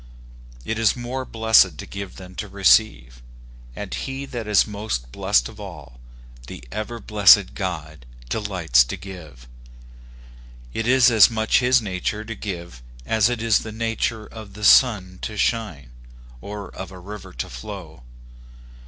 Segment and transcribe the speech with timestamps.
[0.65, 3.21] "It is more blessed to give than to receive;
[3.75, 5.99] and he that is most blest of all,
[6.47, 9.47] the ever blessed God, delights to give.
[10.73, 14.63] It is as much his nature to give as it is the nature of the
[14.65, 15.91] sun to shine,
[16.41, 18.01] or of a river to flow.